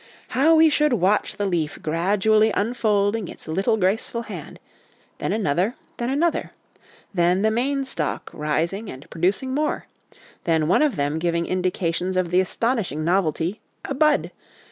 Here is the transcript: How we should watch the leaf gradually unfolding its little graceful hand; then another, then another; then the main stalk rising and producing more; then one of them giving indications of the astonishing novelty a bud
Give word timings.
How 0.29 0.55
we 0.55 0.67
should 0.67 0.93
watch 0.93 1.37
the 1.37 1.45
leaf 1.45 1.77
gradually 1.79 2.49
unfolding 2.55 3.27
its 3.27 3.47
little 3.47 3.77
graceful 3.77 4.23
hand; 4.23 4.59
then 5.19 5.31
another, 5.31 5.75
then 5.97 6.09
another; 6.09 6.53
then 7.13 7.43
the 7.43 7.51
main 7.51 7.83
stalk 7.85 8.31
rising 8.33 8.89
and 8.89 9.07
producing 9.11 9.53
more; 9.53 9.85
then 10.45 10.67
one 10.67 10.81
of 10.81 10.95
them 10.95 11.19
giving 11.19 11.45
indications 11.45 12.17
of 12.17 12.31
the 12.31 12.39
astonishing 12.39 13.05
novelty 13.05 13.59
a 13.85 13.93
bud 13.93 14.31